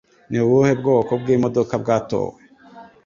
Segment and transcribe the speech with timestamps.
[0.29, 2.37] Ni ubuhe bwoko bw'imodoka bwatowe